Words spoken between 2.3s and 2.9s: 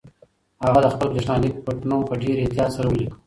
احتیاط سره